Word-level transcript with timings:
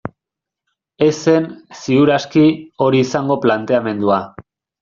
Ez 1.07 1.17
zen, 1.17 1.45
ziur 1.81 2.13
aski, 2.17 2.47
hori 2.87 3.05
izango 3.07 3.41
planteamendua. 3.45 4.23